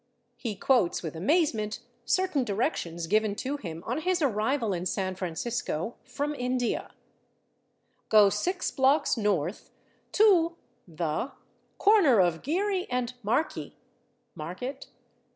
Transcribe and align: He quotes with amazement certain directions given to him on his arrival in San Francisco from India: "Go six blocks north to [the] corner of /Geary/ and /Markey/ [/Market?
He 0.35 0.55
quotes 0.55 1.03
with 1.03 1.15
amazement 1.15 1.77
certain 2.05 2.43
directions 2.43 3.05
given 3.05 3.35
to 3.35 3.57
him 3.57 3.83
on 3.85 3.99
his 4.01 4.19
arrival 4.19 4.73
in 4.73 4.87
San 4.87 5.13
Francisco 5.13 5.93
from 6.05 6.33
India: 6.33 6.95
"Go 8.09 8.31
six 8.31 8.71
blocks 8.71 9.15
north 9.15 9.69
to 10.13 10.57
[the] 10.87 11.33
corner 11.77 12.19
of 12.19 12.41
/Geary/ 12.41 12.87
and 12.89 13.13
/Markey/ 13.23 13.73
[/Market? 14.33 14.87